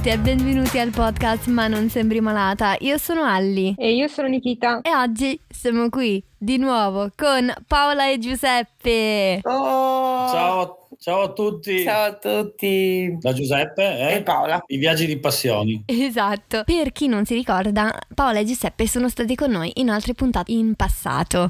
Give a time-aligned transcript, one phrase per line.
[0.00, 2.74] a tutti e benvenuti al podcast Ma non sembri malata.
[2.80, 4.80] Io sono Alli E io sono Nikita.
[4.80, 9.40] e oggi siamo qui di nuovo con Paola e Giuseppe.
[9.42, 11.82] Oh, Ciao, ciao a tutti.
[11.82, 13.16] ciao a tutti.
[13.18, 14.16] Da Giuseppe eh?
[14.16, 14.62] E Paola.
[14.66, 15.82] I viaggi di passioni.
[15.86, 16.62] Esatto.
[16.64, 20.52] Per chi non si ricorda, Paola e Giuseppe sono stati con noi in altre puntate
[20.52, 21.48] in passato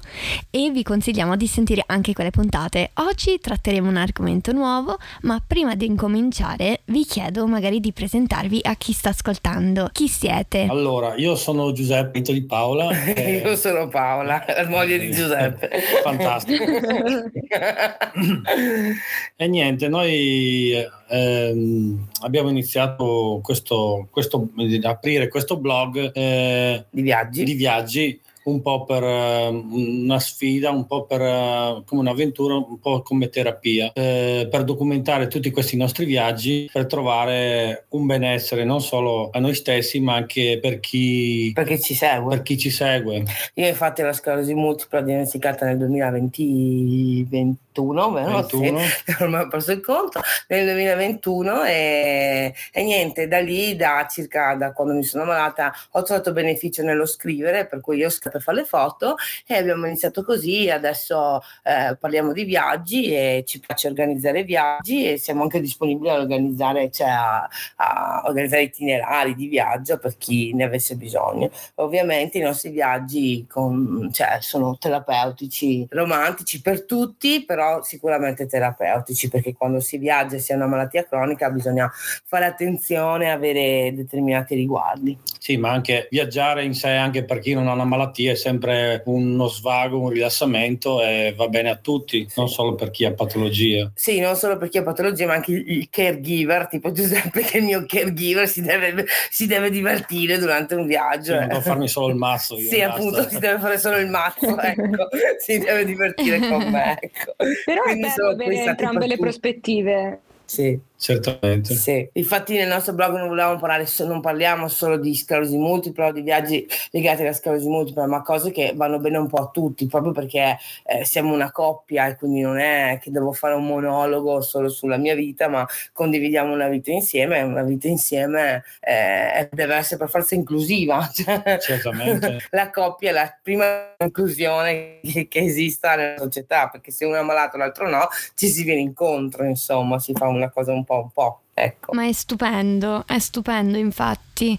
[0.51, 2.91] e vi consigliamo di sentire anche quelle puntate.
[2.95, 8.77] Oggi tratteremo un argomento nuovo, ma prima di incominciare vi chiedo magari di presentarvi a
[8.77, 9.89] chi sta ascoltando.
[9.91, 10.69] Chi siete?
[10.71, 12.91] Allora, io sono Giuseppe, di Paola.
[13.03, 15.71] eh, Io sono Paola, la moglie di Giuseppe.
[16.05, 16.59] Fantastico.
[19.43, 20.75] E niente, noi
[21.09, 24.51] ehm, abbiamo iniziato questo, questo,
[24.83, 27.45] aprire questo blog eh, Di viaggi.
[27.45, 28.21] di viaggi
[28.51, 33.29] un po' per eh, una sfida, un po' per eh, come un'avventura, un po' come
[33.29, 39.39] terapia, eh, per documentare tutti questi nostri viaggi, per trovare un benessere non solo a
[39.39, 42.29] noi stessi, ma anche per chi, Perché ci segue.
[42.35, 43.23] per chi ci segue.
[43.55, 48.31] Io infatti la sclerosi multipla diagnosticata nel 2020, 21, vero?
[48.37, 48.79] 21.
[48.81, 54.55] Sì, ormai ho perso il conto, nel 2021 e, e niente, da lì, da circa
[54.55, 58.43] da quando mi sono ammalata, ho trovato beneficio nello scrivere, per cui io scappo a
[58.43, 63.89] fare le foto e abbiamo iniziato così, adesso eh, parliamo di viaggi e ci piace
[63.89, 69.99] organizzare viaggi e siamo anche disponibili a organizzare, cioè a, a organizzare itinerari di viaggio
[69.99, 71.51] per chi ne avesse bisogno.
[71.77, 79.55] Ovviamente i nostri viaggi con- cioè, sono terapeutici, romantici per tutti, però sicuramente terapeutici perché
[79.55, 81.91] quando si viaggia e si ha una malattia cronica bisogna
[82.25, 85.19] fare attenzione, avere determinati riguardi.
[85.39, 89.03] Sì, ma anche viaggiare in sé, anche per chi non ha una malattia, è sempre
[89.07, 93.93] uno svago, un rilassamento e va bene a tutti, non solo per chi ha patologie.
[93.95, 97.57] Sì, non solo per chi ha patologie, ma anche il, caregiver, tipo Giuseppe che è
[97.59, 101.33] il mio caregiver, si deve, si deve divertire durante un viaggio.
[101.33, 102.57] Sì, non devo farmi solo il mazzo.
[102.57, 102.95] Io, Sì, basta.
[102.95, 107.35] appunto, si deve fare solo il mazzo, ecco, si deve divertire con me, ecco.
[107.65, 110.21] Però Quindi è sono bello avere entrambe le prospettive.
[110.45, 111.75] Sì, Certamente.
[111.75, 112.07] sì.
[112.13, 116.21] Infatti nel nostro blog non volevamo parlare, non parliamo solo di sclerosi multipla o di
[116.21, 120.13] viaggi legati alla sclerosi multipla, ma cose che vanno bene un po' a tutti, proprio
[120.13, 124.69] perché eh, siamo una coppia e quindi non è che devo fare un monologo solo
[124.69, 129.97] sulla mia vita, ma condividiamo una vita insieme e una vita insieme eh, deve essere
[129.97, 131.09] per forza inclusiva.
[131.11, 132.41] cioè- Certamente.
[132.53, 137.23] la coppia è la prima inclusione che, che esista nella società, perché se uno è
[137.23, 140.90] malato e l'altro no, ci si viene incontro, insomma, si fa una cosa un po'
[140.99, 141.41] un po'.
[141.53, 141.93] Ecco.
[141.93, 144.59] Ma è stupendo, è stupendo infatti.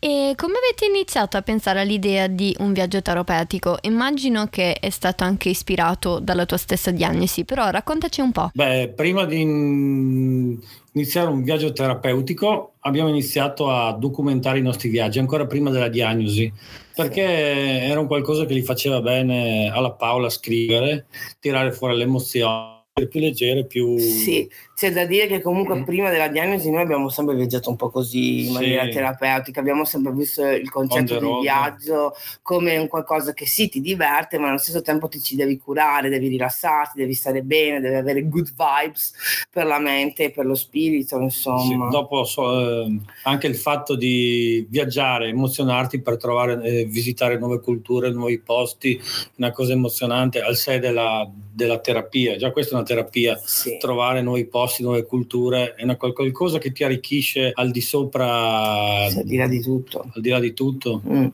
[0.00, 3.78] E come avete iniziato a pensare all'idea di un viaggio terapeutico?
[3.82, 8.50] Immagino che è stato anche ispirato dalla tua stessa diagnosi, però raccontaci un po'.
[8.52, 10.58] Beh, prima di in-
[10.92, 16.52] iniziare un viaggio terapeutico abbiamo iniziato a documentare i nostri viaggi, ancora prima della diagnosi,
[16.96, 21.06] perché era un qualcosa che gli faceva bene alla Paola scrivere,
[21.38, 23.96] tirare fuori le emozioni, più leggere, più...
[23.98, 25.82] Sì, c'è da dire che comunque Mm.
[25.82, 28.52] prima della diagnosi noi abbiamo sempre viaggiato un po' così in Sì.
[28.52, 33.68] maniera terapeutica, abbiamo sempre visto il On concetto di viaggio come un qualcosa che sì
[33.68, 37.80] ti diverte, ma allo stesso tempo ti ci devi curare, devi rilassarti, devi stare bene,
[37.80, 39.12] devi avere good vibes
[39.50, 41.90] per la mente e per lo spirito, Sì, insomma.
[41.90, 48.10] dopo so- eh, anche il fatto di viaggiare, emozionarti per trovare, eh, visitare nuove culture,
[48.12, 48.98] nuovi posti,
[49.36, 52.36] una cosa emozionante al sé della, della terapia.
[52.36, 53.76] Già questa è una terapia, Sì.
[53.78, 59.04] trovare nuovi posti, nuove culture, è una qual- qualcosa che ti arricchisce al di sopra,
[59.04, 60.10] al di là di tutto.
[60.14, 61.02] al di là di tutto.
[61.06, 61.26] Mm.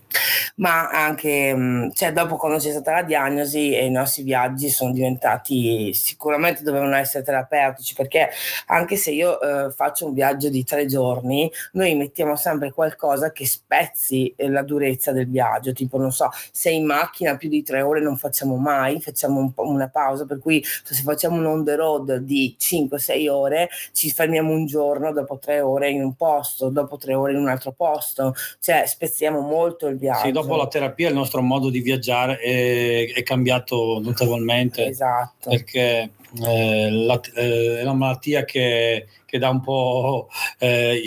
[0.57, 4.93] Ma anche, mm, cioè, dopo quando c'è stata la diagnosi e i nostri viaggi sono
[4.93, 8.31] diventati, sicuramente dovevano essere terapeutici, perché
[8.67, 13.47] anche se io eh, faccio un viaggio di tre giorni, noi mettiamo sempre qualcosa che
[13.47, 17.83] spezzi eh, la durezza del viaggio, tipo non so, se in macchina più di tre
[17.83, 21.65] ore non facciamo mai, facciamo un po' una pausa, per cui se facciamo un on
[21.65, 26.69] the road di 5-6 ore, ci fermiamo un giorno, dopo tre ore in un posto,
[26.69, 30.27] dopo tre ore in un altro posto, cioè spezziamo molto il viaggio.
[30.27, 34.87] Sì, dopo la terapia il nostro modo di viaggiare è, è cambiato notevolmente.
[34.87, 35.51] Esatto.
[35.51, 36.11] perché
[36.45, 40.29] eh, la- eh, è una malattia che, che dà un po'
[40.59, 41.03] eh,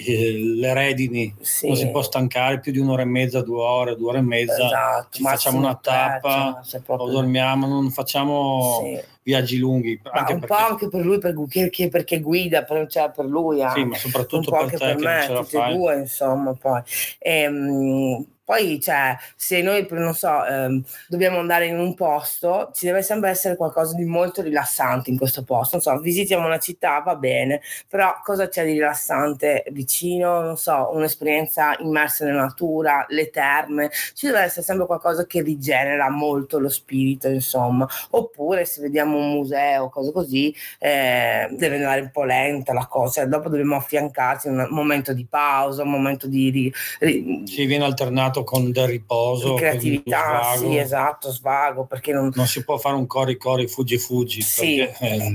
[0.56, 1.68] le redini, Sì.
[1.68, 4.66] non si può stancare più di un'ora e mezza, due ore, due ore e mezza,
[4.66, 9.01] Esatto, ci facciamo una tappa proprio- o dormiamo, non facciamo Sì.
[9.24, 10.00] viaggi lunghi.
[10.04, 10.45] Ma un perché...
[10.45, 13.80] po' anche per lui, perché, perché guida, per, cioè per lui anche.
[13.80, 16.81] Sì, ma soprattutto per te per me, tutti e due, insomma, poi.
[17.18, 22.88] E, um, poi, cioè, se noi, non so, ehm, dobbiamo andare in un posto, ci
[22.88, 25.75] deve sempre essere qualcosa di molto rilassante in questo posto.
[25.75, 30.42] Non so, visitiamo una città, va bene, però cosa c'è di rilassante vicino?
[30.42, 33.90] Non so, un'esperienza immersa nella natura, le terme.
[34.14, 37.88] Ci deve essere sempre qualcosa che rigenera molto lo spirito, insomma.
[38.12, 43.26] Oppure se vediamo un museo, cose così, eh, deve andare un po' lenta la cosa.
[43.26, 46.50] Dopo dobbiamo affiancarci un momento di pausa, un momento di...
[46.50, 49.56] Ri, ri, si viene alternato con del riposo.
[49.56, 52.32] Creatività, sì, esatto, svago, perché non...
[52.34, 55.34] non si può fare un cori cori, fuggi fuggi, sì, perché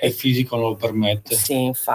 [0.00, 1.34] eh, il fisico non lo permette.
[1.34, 1.91] Sì, infatti.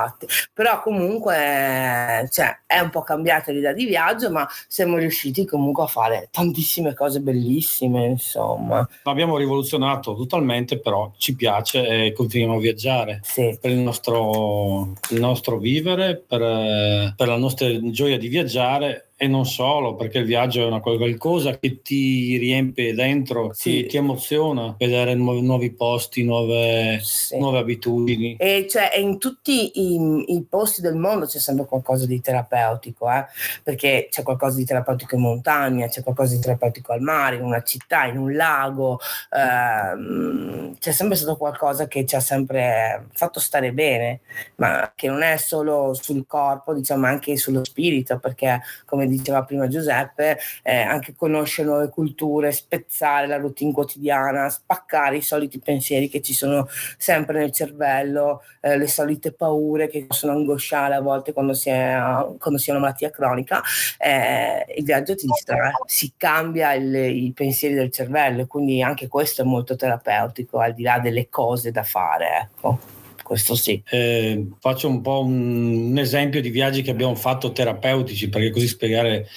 [0.54, 5.88] Però comunque cioè, è un po' cambiata l'idea di viaggio, ma siamo riusciti comunque a
[5.88, 8.88] fare tantissime cose bellissime, insomma.
[9.04, 13.58] Abbiamo rivoluzionato totalmente, però ci piace e continuiamo a viaggiare sì.
[13.60, 19.48] per il nostro, il nostro vivere, per, per la nostra gioia di viaggiare e non
[19.48, 23.82] solo, perché il viaggio è una qualcosa che ti riempie dentro, sì.
[23.82, 27.36] ti, ti, emoziona vedere nuovi, nuovi posti, nuove, sì.
[27.40, 28.36] nuove, abitudini.
[28.38, 33.26] E cioè in tutti i, i, posti del mondo c'è sempre qualcosa di terapeutico, eh?
[33.64, 37.64] perché c'è qualcosa di terapeutico in montagna, c'è qualcosa di terapeutico al mare, in una
[37.64, 39.00] città, in un lago,
[39.32, 44.20] ehm, c'è sempre stato qualcosa che ci ha sempre fatto stare bene,
[44.58, 49.68] ma che non è solo sul corpo, diciamo anche sullo spirito, perché come diceva prima
[49.68, 56.22] Giuseppe, eh, anche conoscere nuove culture, spezzare la routine quotidiana, spaccare i soliti pensieri che
[56.22, 56.68] ci sono
[56.98, 61.98] sempre nel cervello, eh, le solite paure che possono angosciare a volte quando si è,
[62.40, 63.62] quando si è una malattia cronica.
[63.98, 69.42] Eh, il viaggio ti distrae, si cambia il, i pensieri del cervello, quindi anche questo
[69.42, 72.50] è molto terapeutico, al di là delle cose da fare.
[72.56, 72.97] Ecco
[73.28, 73.84] questo sì.
[73.90, 78.68] Eh, faccio un po' un, un, esempio di viaggi che abbiamo fatto terapeutici, perché così
[78.68, 79.28] spiegare,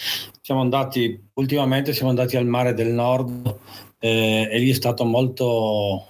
[0.41, 3.59] siamo andati, ultimamente siamo andati al mare del nord
[3.99, 6.07] eh, e lì è stato molto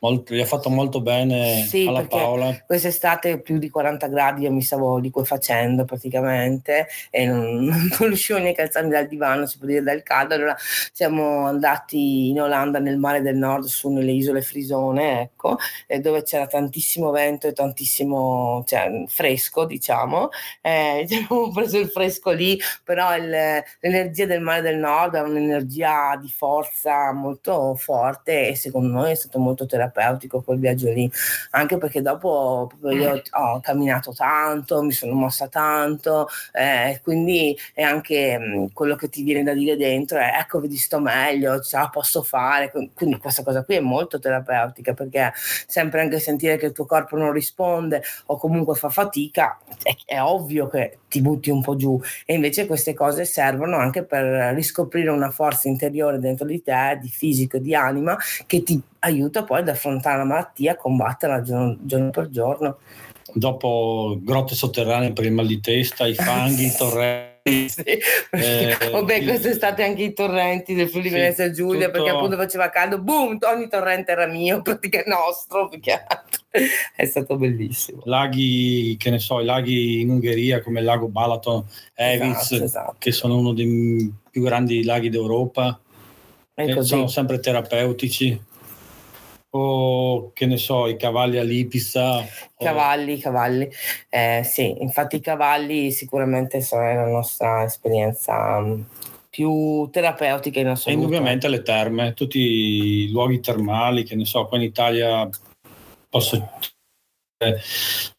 [0.00, 2.62] molto, gli ha fatto molto bene sì, alla Paola.
[2.66, 8.62] Quest'estate più di 40 gradi io mi stavo liquefacendo praticamente e non, non riuscivo neanche
[8.62, 10.34] a alzarmi dal divano, si può dire dal caldo.
[10.34, 10.56] Allora
[10.92, 15.58] siamo andati in Olanda nel mare del nord, su nelle isole Frisone, ecco,
[16.00, 20.30] dove c'era tantissimo vento e tantissimo cioè, fresco, diciamo.
[20.62, 23.28] Eh, abbiamo preso il fresco lì, però il,
[23.80, 29.14] l'energia del mare del nord è un'energia di forza molto forte e secondo noi è
[29.14, 31.10] stato molto terapeutico terapeutico quel viaggio lì,
[31.50, 33.22] anche perché dopo io eh.
[33.32, 39.08] ho camminato tanto, mi sono mossa tanto, eh, quindi è anche mh, mm, quello che
[39.08, 43.18] ti viene da dire dentro è ecco vedi sto meglio, ce la posso fare, quindi
[43.18, 45.32] questa cosa qui è molto terapeutica perché
[45.66, 50.20] sempre anche sentire che il tuo corpo non risponde o comunque fa fatica, è, è
[50.20, 52.00] ovvio che ti butti un po' giù.
[52.24, 57.08] E invece queste cose servono anche per riscoprire una forza interiore dentro di te, di
[57.08, 58.16] fisico di anima,
[58.46, 62.78] che ti aiuta poi ad affrontare la malattia, combatterla giorno, giorno per giorno.
[63.32, 67.68] Dopo grotte sotterranee per il mal di testa, i fanghi, i torrenti.
[67.68, 67.82] Sì,
[68.30, 72.02] eh, vabbè, quest'estate anche i torrenti del Friuli sì, Venezia Giulia, tutto...
[72.02, 76.04] perché appunto faceva caldo, boom, ogni torrente era mio, praticamente nostro, perché
[76.94, 78.02] è stato bellissimo.
[78.04, 82.94] Laghi, che ne so, i laghi in Ungheria come il lago Balaton, Evitz, esatto, esatto.
[82.98, 85.80] che sono uno dei più grandi laghi d'Europa,
[86.80, 88.48] sono sempre terapeutici
[89.50, 92.24] o che ne so, i cavalli all'Ipissa?
[92.56, 93.18] Cavalli, o...
[93.18, 93.68] cavalli,
[94.08, 98.80] eh, sì, infatti i cavalli sicuramente sono la nostra esperienza mm,
[99.28, 100.90] più terapeutica in assoluto.
[100.90, 105.28] E indubbiamente le terme, tutti i luoghi termali, che ne so, qua in Italia
[106.08, 106.48] posso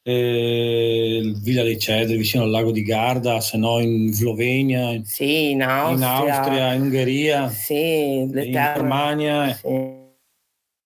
[0.04, 5.62] eh, Villa dei Cedri vicino al lago di Garda, se no in Slovenia, sì, in
[5.64, 9.54] Austria, in, Austria, in Ungheria, sì, in Germania.
[9.54, 10.01] Sì.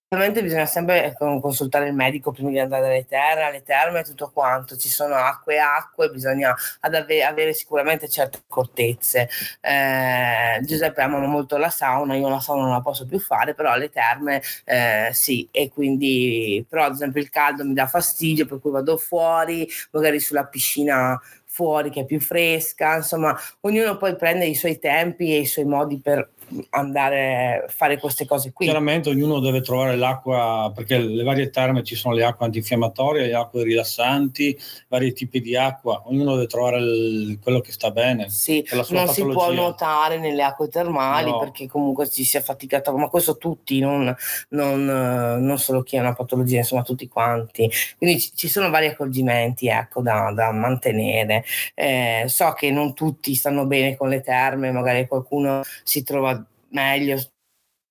[0.08, 4.04] Ovviamente bisogna sempre ecco, consultare il medico prima di andare alle terre, alle terme e
[4.04, 4.76] tutto quanto.
[4.76, 9.28] Ci sono acque e acque, bisogna ave- avere sicuramente certe accortezze.
[9.60, 13.72] Eh, Giuseppe ama molto la sauna, io la sauna non la posso più fare, però
[13.72, 15.48] alle terme eh, sì.
[15.50, 20.20] E quindi, però ad esempio il caldo mi dà fastidio, per cui vado fuori, magari
[20.20, 25.38] sulla piscina fuori che è più fresca, insomma, ognuno poi prende i suoi tempi e
[25.40, 26.30] i suoi modi per
[26.70, 28.66] andare a fare queste cose qui.
[28.66, 33.34] Chiaramente ognuno deve trovare l'acqua, perché le varie terme ci sono le acque antinfiammatorie, le
[33.34, 38.28] acque rilassanti, vari tipi di acqua, ognuno deve trovare il, quello che sta bene.
[38.28, 39.60] Sì, non si può patologia.
[39.60, 41.38] nuotare nelle acque termali No.
[41.38, 44.14] perché comunque ci si è faticato, ma questo tutti, non,
[44.50, 47.70] non, non solo chi ha una patologia, insomma tutti quanti.
[47.98, 51.44] Quindi ci, ci sono vari accorgimenti ecco, da, da mantenere.
[51.74, 56.35] Eh, so che non tutti stanno bene con le terme, magari qualcuno si trova
[56.70, 57.18] meglio.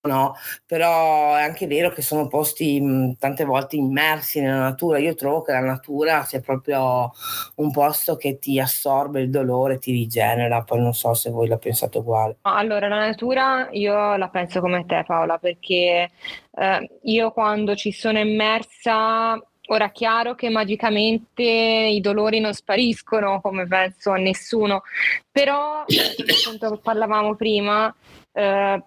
[0.06, 5.00] No, però è anche vero che sono posti mh, tante volte immersi nella natura.
[5.00, 7.12] Io trovo che la natura sia proprio
[7.56, 10.62] un posto che ti assorbe il dolore, ti rigenera.
[10.64, 12.38] Poi non so se voi la pensate uguale.
[12.42, 16.12] Allora, la natura io la penso come te, Paola, perché
[16.52, 23.42] eh, io quando ci sono immersa, ora è chiaro che magicamente i dolori non spariscono,
[23.42, 24.84] come penso a nessuno,
[25.32, 27.94] però, come appunto parlavamo prima,
[28.36, 28.84] eh,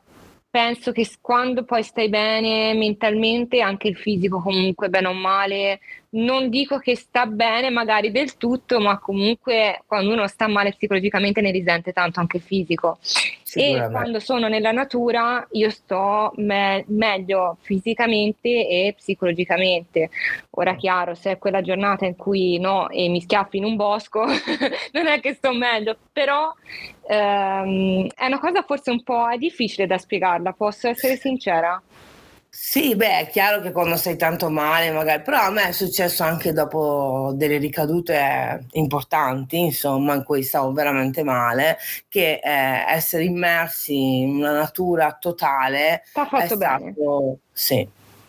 [0.50, 6.49] penso che quando poi stai bene mentalmente, anche il fisico comunque, bene o male, non
[6.49, 11.50] dico che sta bene magari del tutto, ma comunque quando uno sta male psicologicamente ne
[11.50, 12.99] risente tanto anche fisico.
[13.55, 20.11] E quando sono nella natura io sto me- meglio fisicamente e psicologicamente.
[20.50, 24.25] Ora, chiaro, se è quella giornata in cui no e mi schiaffi in un bosco,
[24.93, 26.53] non è che sto meglio, però
[27.09, 31.81] ehm, è una cosa forse un po' difficile da spiegarla, posso essere sincera?
[32.50, 36.23] Sì, beh, è chiaro che quando sei tanto male, magari, però a me è successo
[36.23, 41.76] anche dopo delle ricadute importanti, insomma, in cui stavo veramente male,
[42.09, 47.88] che eh, essere immersi in una natura totale T'ha è fatto bene, stato, sì,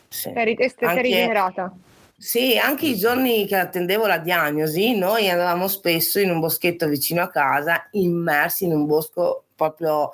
[0.09, 0.31] sì.
[0.33, 1.73] sei, ri- sei Anche- rigenerata.
[2.17, 7.21] Sì, anche i giorni che attendevo la diagnosi, noi andavamo spesso in un boschetto vicino
[7.21, 10.11] a casa, immersi in un bosco proprio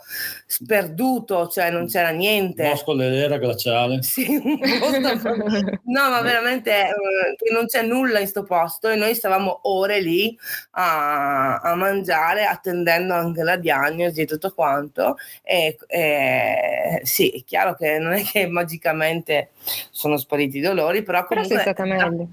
[0.47, 2.67] sperduto, cioè non c'era niente.
[2.67, 4.01] Bosco dell'era glaciale.
[4.01, 4.99] Sì, un posto
[5.83, 10.35] no, ma veramente eh, non c'è nulla in sto posto e noi stavamo ore lì
[10.71, 15.17] a, a mangiare attendendo anche la diagnosi e tutto quanto.
[15.43, 19.51] E, e sì, è chiaro che non è che magicamente
[19.91, 22.29] sono spariti i dolori, però Però sei comunque stata meglio.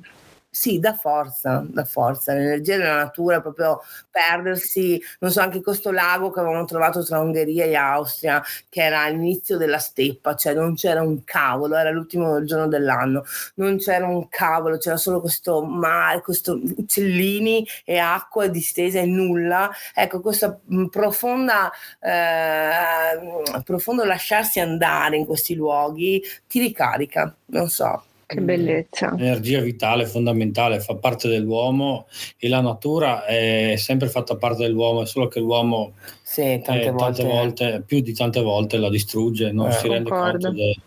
[0.55, 3.81] Sì, da forza, da forza, l'energia della natura, proprio
[4.11, 9.01] perdersi, non so, anche questo lago che avevamo trovato tra Ungheria e Austria, che era
[9.01, 14.29] all'inizio della steppa, cioè non c'era un cavolo, era l'ultimo giorno dell'anno, non c'era un
[14.29, 19.71] cavolo, c'era solo questo mare, questo uccellini e acqua distesa e nulla.
[19.95, 28.05] Ecco, questa mh, profonda, eh, profondo lasciarsi andare in questi luoghi ti ricarica, non so.
[28.35, 29.15] Che bellezza.
[29.19, 32.07] Energia vitale, fondamentale, fa parte dell'uomo
[32.39, 36.91] e la natura è sempre fatta parte dell'uomo, è solo che l'uomo Sì, tante eh,
[36.91, 37.23] volte.
[37.23, 39.73] tante volte, più di tante volte la distrugge, non Eh.
[39.73, 40.49] si rende Concordo.
[40.49, 40.81] conto del-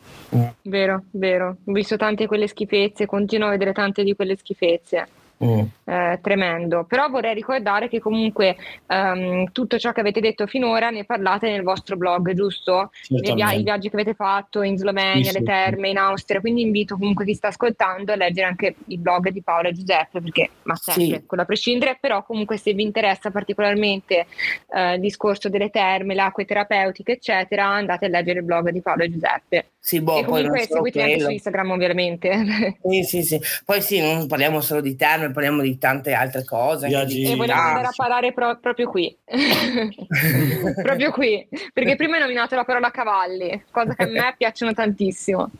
[0.63, 1.57] Vero, vero.
[1.65, 5.07] Ho visto tante quelle schifezze, continuo a vedere tante di quelle schifezze.
[5.43, 5.63] Mm.
[5.83, 6.85] Eh, tremendo.
[6.85, 8.55] Però vorrei ricordare che comunque
[8.87, 12.91] ehm, tutto ciò che avete detto finora ne parlate nel vostro blog, giusto?
[13.09, 13.51] Via-.
[13.51, 16.39] I viaggi che avete fatto in Slovenia, Sì, le sì, terme, in Austria.
[16.39, 20.21] Quindi invito comunque chi sta ascoltando a leggere anche il blog di Paola e Giuseppe,
[20.21, 21.25] perché ma sempre, Sì.
[21.25, 24.27] quello a prescindere, però comunque se vi interessa particolarmente
[24.73, 28.81] eh, il discorso delle terme, le acque terapeutiche, eccetera, andate a leggere il blog di
[28.81, 29.65] Paola e Giuseppe.
[29.85, 31.29] Sì, boh, e poi non comunque solo seguiteli anche su.
[31.29, 32.77] Instagram, ovviamente.
[32.81, 33.39] Sì, sì, sì.
[33.63, 36.87] Poi sì, non parliamo solo di terme, parliamo di tante altre cose.
[36.87, 39.15] Viaggi- di E Ah, andare a parlare pro- proprio qui,
[40.81, 45.51] proprio qui, perché prima hai nominato la parola cavalli, cosa che a me piacciono tantissimo.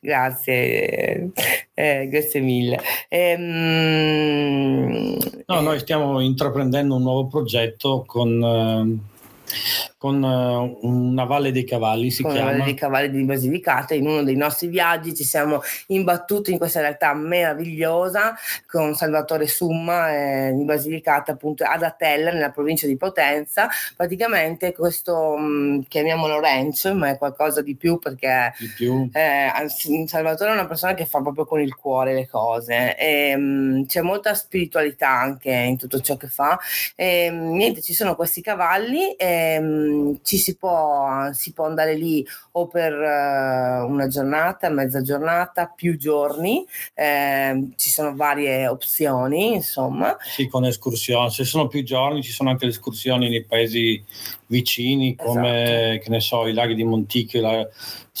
[0.00, 1.30] Grazie,
[1.74, 2.78] eh, grazie mille.
[3.08, 8.98] Ehm, No, noi stiamo intraprendendo un nuovo progetto con, eh,
[10.00, 12.52] con eh, una Valle dei Cavalli, si con la chiama.
[12.52, 13.92] Valle dei Cavalli di Basilicata.
[13.92, 18.34] In uno dei nostri viaggi ci siamo imbattuti in questa realtà meravigliosa
[18.66, 23.68] con Salvatore Summa eh, di Basilicata, appunto ad Atella, nella provincia di Potenza.
[23.94, 29.06] Praticamente questo mh, chiamiamolo ranch, ma è qualcosa di più perché Di più.
[29.12, 29.50] eh,
[30.06, 34.00] Salvatore è una persona che fa proprio con il cuore le cose e mh, c'è
[34.00, 36.58] molta spiritualità anche in tutto ciò che fa
[36.96, 41.94] e mh, niente ci sono questi cavalli e mh, ci si può, si può andare
[41.94, 49.54] lì o per eh, una giornata, mezza giornata, più giorni ehm, ci sono varie opzioni
[49.54, 51.30] insomma Sì, con escursioni.
[51.30, 54.02] Se sono più giorni, ci sono anche le escursioni nei paesi
[54.50, 56.04] vicini come esatto.
[56.04, 57.68] che ne so i laghi di Monticchio, la,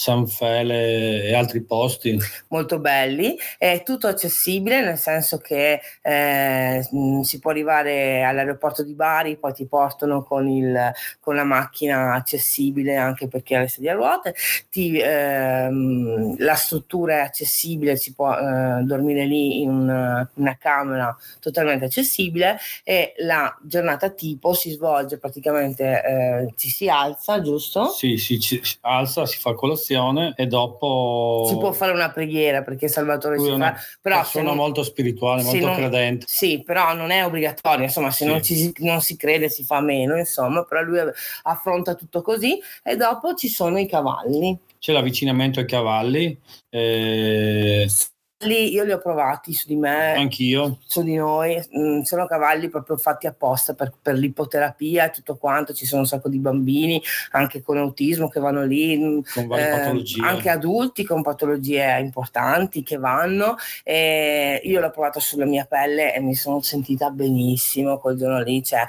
[0.00, 2.18] San Fele e altri posti.
[2.48, 6.88] Molto belli, è tutto accessibile nel senso che eh,
[7.22, 12.96] si può arrivare all'aeroporto di Bari, poi ti portano con, il, con la macchina accessibile
[12.96, 14.34] anche perché ha le sedie a ruote,
[14.70, 21.14] ti, ehm, la struttura è accessibile, si può eh, dormire lì in una, una camera
[21.40, 26.19] totalmente accessibile e la giornata tipo si svolge praticamente, eh,
[26.56, 27.88] ci si alza, giusto?
[27.88, 32.88] Sì, si, si alza, si fa colazione e dopo si può fare una preghiera perché
[32.88, 34.56] Salvatore Lui si fa però sono non...
[34.56, 35.76] molto spirituale molto non...
[35.76, 38.30] credente sì però non è obbligatorio insomma se sì.
[38.30, 40.98] non, ci, non si crede si fa meno insomma però lui
[41.42, 47.88] affronta tutto così e dopo ci sono i cavalli c'è l'avvicinamento ai cavalli eh,
[48.44, 52.70] Lì io li ho provati su di me, anch'io, su di noi, mm, sono cavalli
[52.70, 57.02] proprio fatti apposta per, per, l'ipoterapia e tutto quanto, ci sono un sacco di bambini
[57.32, 60.24] anche con autismo che vanno lì, mm, con varie eh, patologie.
[60.24, 63.56] anche adulti con patologie importanti che vanno.
[63.84, 68.62] E io l'ho provato sulla mia pelle e mi sono sentita benissimo quel giorno lì,
[68.64, 68.86] cioè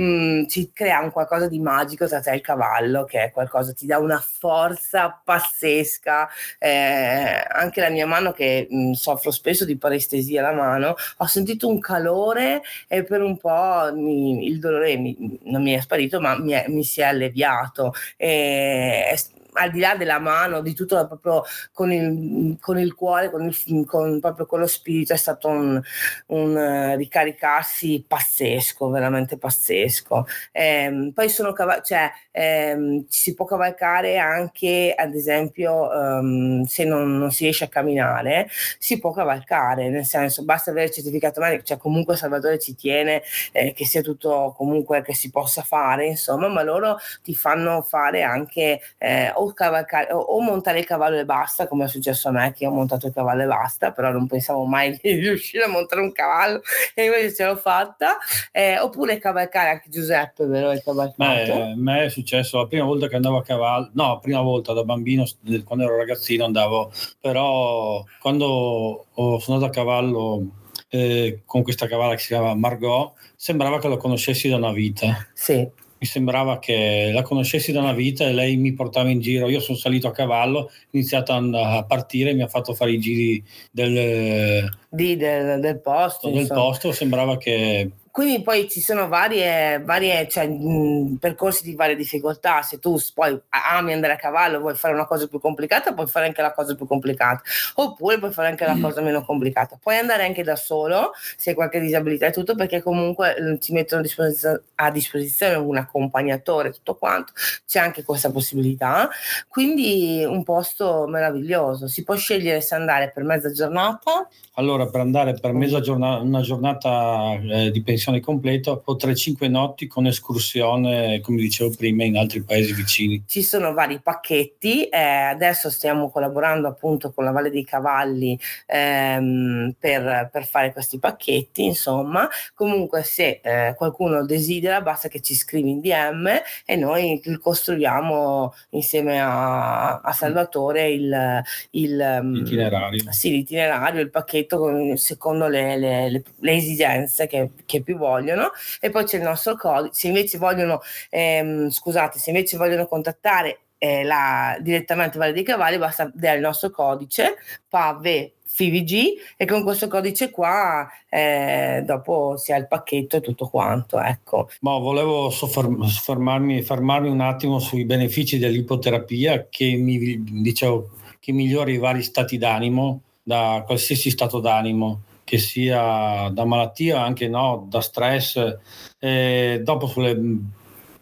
[0.00, 3.74] mm, ci crea un qualcosa di magico tra te e il cavallo che è qualcosa,
[3.74, 6.26] ti dà una forza pazzesca,
[6.58, 11.68] eh, anche la mia mano che mh, soffro spesso di parestesia alla mano, ho sentito
[11.68, 16.38] un calore e per un po' mi, il dolore mi, non mi è sparito, ma
[16.38, 17.92] mi, è, mi si è alleviato.
[18.16, 19.16] E, è,
[19.54, 21.42] al di là della mano, di tutto proprio
[21.72, 25.80] con il, con il cuore, con, il, con, proprio con lo spirito, è stato un,
[26.26, 30.26] un uh, ricaricarsi pazzesco, veramente pazzesco.
[30.52, 37.18] Eh, poi sono caval- cioè, ehm, si può cavalcare anche, ad esempio, um, se non,
[37.18, 41.64] non, si riesce a camminare, si può cavalcare, nel senso basta avere il certificato medico,
[41.64, 46.48] cioè comunque Salvatore ci tiene eh, che sia tutto comunque che si possa fare, insomma,
[46.48, 51.24] ma loro ti fanno fare anche eh, o, cavalcare, o, o, montare il cavallo e
[51.24, 54.26] basta, come è successo a me che ho montato il cavallo e basta, però non
[54.26, 56.62] pensavo mai di riuscire a montare un cavallo
[56.94, 58.16] e invece ce l'ho fatta,
[58.52, 60.72] eh, oppure cavalcare anche Giuseppe, vero?
[60.72, 61.52] Il cavalcato.
[61.52, 64.40] Beh, a me è successo la prima volta che andavo a cavallo, no, la prima
[64.40, 65.24] volta da bambino,
[65.64, 70.42] quando ero ragazzino andavo, però quando sono andato a cavallo
[70.88, 75.26] eh, con questa cavalla che si chiama Margot, sembrava che lo conoscessi da una vita.
[75.32, 79.48] Sì mi sembrava che la conoscessi da una vita e lei mi portava in giro.
[79.48, 83.42] Io sono salito a cavallo, ho iniziato a partire mi ha fatto fare i giri
[83.70, 86.28] del, Di, del, del posto.
[86.28, 91.96] Del posto, sembrava che quindi poi ci sono varie, varie cioè, mh, percorsi di varie
[91.96, 92.62] difficoltà.
[92.62, 96.26] Se tu poi ami andare a cavallo, vuoi fare una cosa più complicata, puoi fare
[96.26, 97.42] anche la cosa più complicata,
[97.74, 99.80] oppure puoi fare anche la cosa meno complicata.
[99.82, 104.00] Puoi andare anche da solo se hai qualche disabilità e tutto, perché comunque ti mettono
[104.00, 107.32] a disposizione, a disposizione un accompagnatore, tutto quanto.
[107.66, 109.08] C'è anche questa possibilità.
[109.48, 111.88] Quindi un posto meraviglioso.
[111.88, 114.28] Si può scegliere se andare per mezza giornata.
[114.52, 119.48] Allora, per andare per mezza giornata, una giornata eh, di pensione pensione completa o 3-5
[119.48, 123.24] notti con escursione, come dicevo prima, in altri paesi vicini.
[123.26, 129.74] Ci sono vari pacchetti, eh, adesso stiamo collaborando appunto con la Valle dei Cavalli ehm,
[129.78, 135.70] per, per, fare questi pacchetti, insomma, comunque se eh, qualcuno desidera basta che ci scrivi
[135.70, 136.28] in DM
[136.66, 143.12] e noi costruiamo insieme a, a Salvatore il, il, mm, l'itinerario.
[143.12, 148.90] Sì, l'itinerario, il pacchetto secondo le, le, le, le esigenze che, che più vogliono e
[148.90, 149.94] poi c'è il nostro codice.
[149.94, 150.80] Se invece vogliono
[151.10, 156.42] ehm, scusate se invece vogliono contattare eh, la, direttamente Valle dei Cavalli basta dare il
[156.42, 157.36] nostro codice
[157.68, 158.94] PAVE FVG
[159.36, 164.48] e con questo codice qua eh, dopo si ha il pacchetto e tutto quanto ecco.
[164.60, 171.78] Ma volevo soffermarmi fermarmi un attimo sui benefici dell'ipoterapia che mi dicevo che migliora i
[171.78, 178.58] vari stati d'animo da qualsiasi stato d'animo che sia da malattia, anche no, da stress.
[178.98, 180.16] E dopo sulle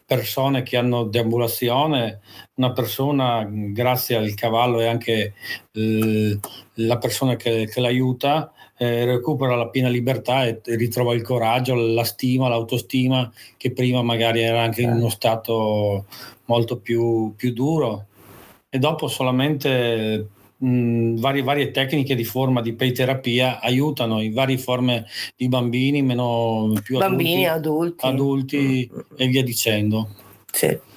[0.04, 2.20] persone che hanno deambulazione,
[2.56, 5.34] una persona grazie al cavallo e anche
[5.72, 6.38] eh,
[6.74, 12.04] la persona che, che l'aiuta eh, recupera la piena libertà e ritrova il coraggio, la
[12.04, 16.06] stima, l'autostima che prima magari era anche in uno stato
[16.46, 18.06] molto più, più duro.
[18.68, 20.28] E dopo solamente
[20.62, 26.72] mh, varie, varie, tecniche di forma di peiterapia aiutano in varie forme di bambini, meno
[26.82, 29.00] più bambini, adulti, adulti, adulti mm.
[29.16, 30.08] e via dicendo.
[30.50, 30.90] Sì.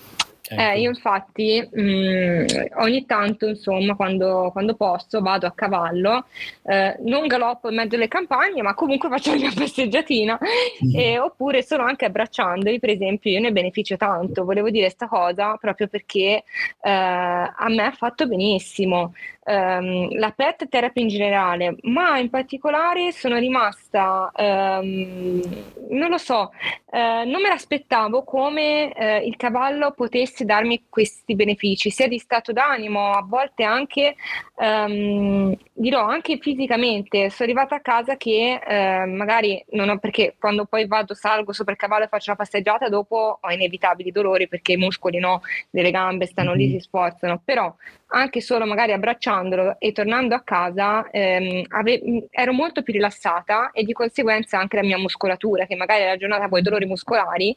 [0.47, 0.61] Ecco.
[0.61, 6.25] Eh, io infatti mh, ogni tanto, insomma, quando, quando, posso vado a cavallo,
[6.63, 10.95] eh, non galoppo in mezzo alle campagne, ma comunque faccio la mia passeggiatina, mm.
[10.95, 14.43] eh, oppure sono anche abbracciandoli, per esempio, io ne beneficio tanto.
[14.43, 16.43] Volevo dire questa cosa proprio perché
[16.81, 19.13] eh, a me ha fatto benissimo
[19.45, 25.41] um, la pet therapy in generale, ma in particolare sono rimasta, um,
[25.89, 26.51] non lo so,
[26.85, 32.51] uh, non me l'aspettavo come uh, il cavallo potesse darmi questi benefici, sia di stato
[32.51, 34.15] d'animo, a volte anche,
[34.55, 37.29] um, dirò, anche fisicamente.
[37.29, 41.73] Sono arrivata a casa che uh, magari non ho, perché quando poi vado, salgo sopra
[41.73, 45.91] il cavallo e faccio la passeggiata, dopo ho inevitabili dolori perché i muscoli no, delle
[45.91, 46.59] gambe stanno mm-hmm.
[46.59, 47.73] lì, si sforzano, però
[48.15, 53.83] anche solo magari abbracciandolo e tornando a casa ehm, ave- ero molto più rilassata e
[53.83, 57.55] di conseguenza anche la mia muscolatura che magari era giornata poi dolori muscolari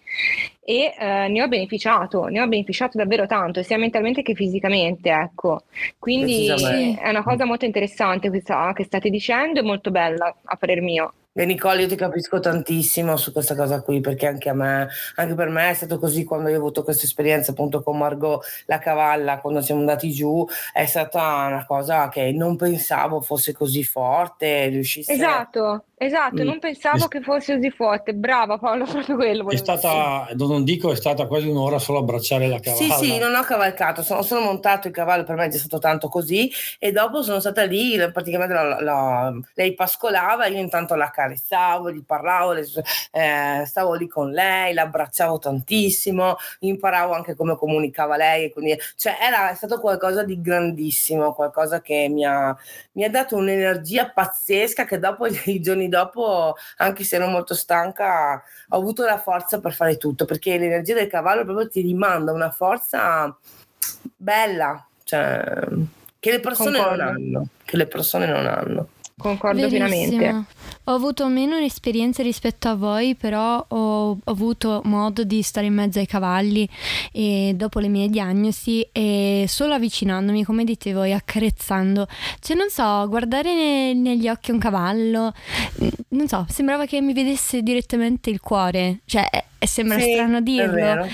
[0.65, 5.63] e eh, ne ho beneficiato, ne ho beneficiato davvero tanto sia mentalmente che fisicamente ecco.
[5.99, 10.81] Quindi è una cosa molto interessante questa che state dicendo e molto bella a parer
[10.81, 14.89] mio e Nicole, io ti capisco tantissimo su questa cosa qui, perché anche a me,
[15.15, 18.45] anche per me è stato così quando io ho avuto questa esperienza appunto con Margot
[18.67, 23.85] la cavalla, quando siamo andati giù, è stata una cosa che non pensavo fosse così
[23.85, 26.47] forte, riuscisse Esatto, esatto, mm.
[26.47, 27.09] non pensavo è...
[27.09, 29.51] che fosse così forte, brava Paolo, proprio quello.
[29.51, 32.95] È stata, non dico, è stata quasi un'ora solo abbracciare la cavalla.
[32.95, 36.09] Sì, sì, non ho cavalcato, sono, sono montato il cavallo, per me è stato tanto
[36.09, 41.91] così, e dopo sono stata lì, praticamente la, la, lei pascolava, io intanto la carezzavo,
[41.91, 42.67] gli parlavo, le,
[43.13, 49.55] eh, stavo lì con lei, l'abbracciavo tantissimo, imparavo anche come comunicava lei, quindi, cioè era
[49.55, 52.57] stato qualcosa di grandissimo, qualcosa che mi ha,
[52.93, 58.43] mi ha dato un'energia pazzesca che dopo, i giorni dopo, anche se ero molto stanca,
[58.69, 62.51] ho avuto la forza per fare tutto, perché l'energia del cavallo proprio ti rimanda una
[62.51, 63.37] forza
[64.17, 65.67] bella, cioè,
[66.19, 67.03] che le persone Concordo.
[67.03, 68.89] non hanno, che le persone non hanno.
[69.19, 69.89] Concordo Verissimo.
[69.89, 70.47] pienamente.
[70.85, 75.75] Ho avuto meno esperienze rispetto a voi, però ho, ho, avuto modo di stare in
[75.75, 76.67] mezzo ai cavalli
[77.13, 82.07] e dopo le mie diagnosi e solo avvicinandomi, come dite voi, accarezzando.
[82.41, 85.35] Cioè, non so, guardare ne, negli occhi un cavallo,
[86.11, 89.01] non so, sembrava che mi vedesse direttamente il cuore.
[89.05, 89.29] Cioè,
[89.59, 91.07] sembra sì, strano dirlo,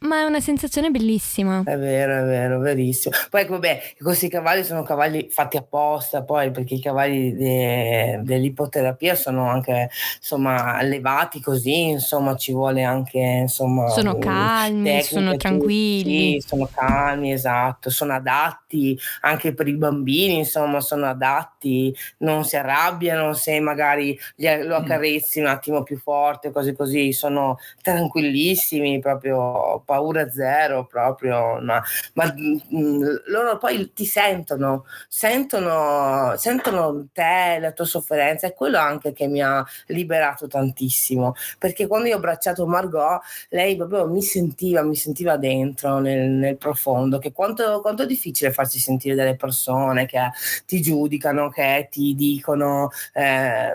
[0.00, 1.62] ma è una sensazione bellissima.
[1.64, 3.14] È vero, è vero, verissimo.
[3.28, 9.48] Poi vabbè, questi cavalli sono cavalli fatti apposta, poi perché i cavalli de, dell'ipoterapia sono
[9.48, 16.40] anche insomma allevati così, insomma ci vuole anche insomma sono calmi, tecniche, sono tranquilli.
[16.40, 22.56] Sì, sono calmi, esatto, sono adatti anche per i bambini, insomma, sono adatti, non si
[22.56, 30.30] arrabbiano se magari lo accarezzi un attimo più forte, cose così, sono tranquillissimi, proprio paura
[30.30, 31.82] zero, proprio, ma,
[32.14, 38.78] ma mh, mm, loro poi ti sentono, sentono, sentono te, la tua sofferenza, è quello
[38.78, 44.22] anche che mi ha liberato tantissimo, perché quando io ho abbracciato Margot, lei proprio mi
[44.22, 49.34] sentiva, mi sentiva dentro nel, nel profondo, che quanto, quanto, è difficile farsi sentire dalle
[49.34, 50.20] persone che
[50.66, 53.74] ti giudicano, che ti dicono eh,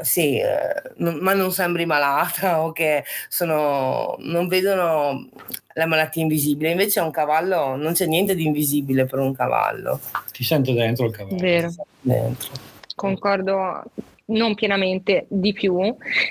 [0.00, 5.28] sì, eh, non, ma non sembri malata o che sono, non vedono
[5.74, 6.70] la malattia invisibile.
[6.70, 10.00] Invece un cavallo non c'è niente di invisibile per un cavallo.
[10.32, 11.36] Ti sento dentro il cavallo.
[11.36, 11.72] Vero.
[12.00, 12.52] Dentro.
[12.94, 13.82] Concordo
[14.26, 15.78] non pienamente di più,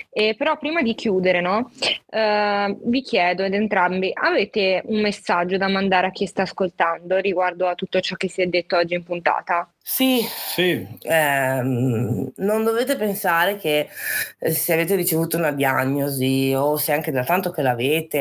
[0.09, 1.71] eh, però prima di chiudere, no,
[2.09, 7.67] eh, vi chiedo ad entrambi, avete un messaggio da mandare a chi sta ascoltando riguardo
[7.67, 9.72] a tutto ciò che si è detto oggi in puntata?
[9.85, 10.87] Sì, sì.
[11.01, 13.89] Ehm, non dovete pensare che
[14.39, 18.17] eh, se avete ricevuto una diagnosi o se anche da tanto che l'avete,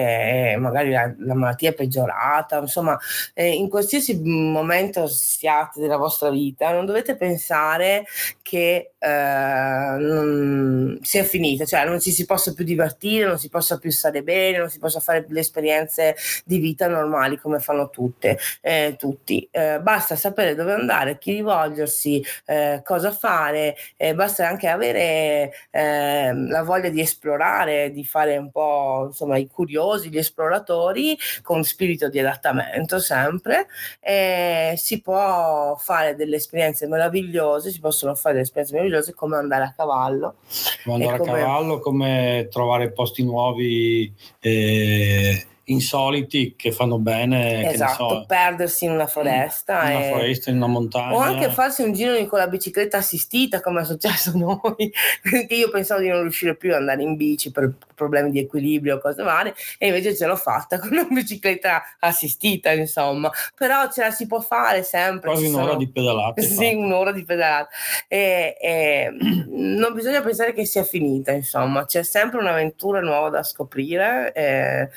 [0.53, 2.99] eh, magari la, la, malattia è peggiorata, insomma,
[3.33, 8.07] eh, in qualsiasi momento siate della vostra vita, non dovete pensare
[8.43, 13.79] che eh, non sia finita, cioè non ci si possa più divertire, non si possa
[13.79, 18.37] più stare bene, non si possa fare le esperienze di vita normali come fanno tutte,
[18.61, 19.49] eh, tutti.
[19.51, 25.53] Eh, basta sapere dove andare, chi rivolge rivolgersi, eh, cosa fare, eh, basta anche avere
[25.71, 31.63] eh, la voglia di esplorare, di fare un po' insomma i curiosi, gli esploratori con
[31.65, 33.67] spirito di adattamento sempre.
[34.01, 39.65] E si può fare delle esperienze meravigliose, si possono fare delle esperienze meravigliose come andare
[39.65, 40.37] a cavallo.
[40.85, 41.31] Come andare come...
[41.31, 44.13] a cavallo, come trovare posti nuovi.
[44.41, 47.71] Eh insoliti che fanno bene.
[47.71, 49.91] Esatto, so, perdersi in una foresta.
[49.91, 51.15] In una foresta, in una montagna.
[51.15, 55.55] O anche farsi un giro con la bicicletta assistita, come è successo a noi, perché
[55.55, 59.23] io pensavo di non riuscire più ad andare in bici per problemi di equilibrio, cose
[59.23, 63.31] varie, e invece ce l'ho fatta con una bicicletta assistita, insomma.
[63.57, 65.31] Però ce la si può fare sempre.
[65.31, 65.79] Quasi un'ora sono...
[65.79, 66.41] di pedalata.
[66.53, 67.69] Sì, un'ora di pedalata.
[68.09, 69.11] E, e,
[69.49, 74.33] non bisogna pensare che sia finita, insomma, c'è sempre un'avventura nuova da scoprire.
[74.35, 74.91] E,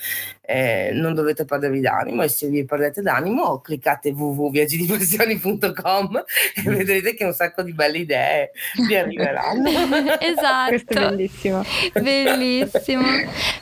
[0.46, 6.24] eh, non dovete perdervi d'animo e se vi perdete d'animo cliccate www.viaggidipassioni.com
[6.56, 6.74] e mm.
[6.74, 8.52] vedrete che un sacco di belle idee
[8.88, 9.70] vi arriveranno.
[10.20, 10.70] esatto.
[10.70, 11.64] Questo è bellissimo.
[11.94, 13.04] Bellissimo.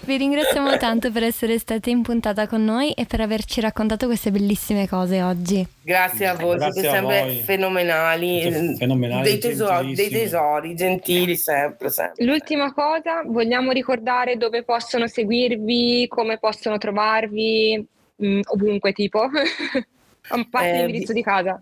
[0.01, 4.31] Vi ringraziamo tanto per essere state in puntata con noi e per averci raccontato queste
[4.31, 5.65] bellissime cose oggi.
[5.85, 12.23] Grazie a voi, siete sempre fenomenali, fenomenali dei, tesori, dei tesori gentili sempre, sempre.
[12.23, 20.47] L'ultima cosa, vogliamo ricordare dove possono seguirvi, come possono trovarvi, mh, mm, ovunque tipo, a
[20.49, 21.61] parte eh, l'indirizzo di casa.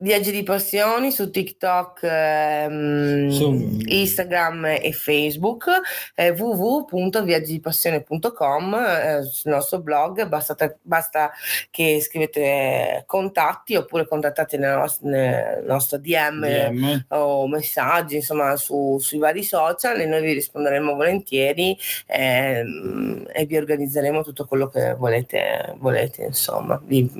[0.00, 3.80] Viaggi di passioni su TikTok, ehm, su.
[3.84, 5.68] Instagram e Facebook,
[6.14, 11.32] eh, www.viaggidipassione.com eh, sul nostro blog, basta, basta,
[11.72, 18.98] che scrivete contatti oppure contattate nel nostro, nel nostro DM, DM, o messaggi insomma su,
[19.00, 24.94] sui vari social e noi vi risponderemo volentieri ehm, e vi organizzeremo tutto quello che
[24.94, 26.80] volete, volete insomma.
[26.84, 27.10] Vi,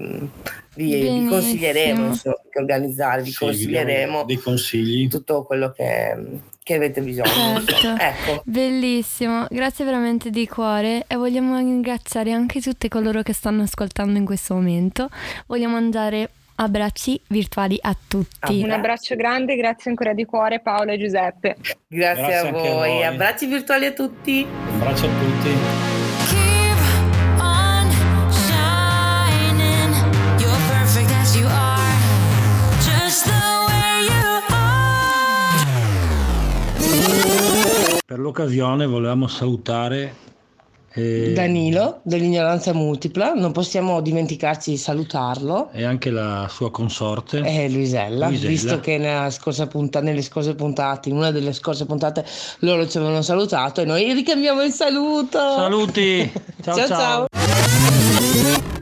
[0.77, 2.37] vi, vi consiglieremo insomma,
[2.69, 5.09] organizzare, vi sì, consiglieremo dei consigli.
[5.09, 6.17] tutto quello che,
[6.63, 7.63] che avete bisogno.
[7.65, 7.97] Certo.
[7.99, 8.43] Ecco.
[8.45, 14.25] Bellissimo, grazie veramente di cuore e vogliamo ringraziare anche tutte coloro che stanno ascoltando in
[14.25, 15.09] questo momento.
[15.47, 18.63] Vogliamo andare abbracci virtuali a tutti.
[18.63, 21.57] Un abbraccio grande, grazie ancora di cuore Paolo e Giuseppe.
[21.87, 22.69] Grazie, grazie a, voi.
[22.69, 24.43] a voi, abbracci virtuali a tutti.
[24.43, 25.88] Un abbraccio a tutti.
[38.09, 40.15] Per l'occasione volevamo salutare
[40.95, 45.69] eh, Danilo dell'ignoranza multipla, non possiamo dimenticarci di salutarlo.
[45.73, 47.41] E anche la sua consorte.
[47.41, 48.49] Eh, Luisella, Luisella.
[48.49, 48.99] visto che
[49.69, 52.25] punta- nelle scorse puntate, in una delle scorse puntate,
[52.61, 55.39] loro ci avevano salutato e noi ricambiamo il saluto.
[55.39, 56.33] Saluti!
[56.65, 56.77] ciao.
[56.77, 56.87] ciao.
[56.87, 57.27] ciao.
[57.29, 58.77] ciao.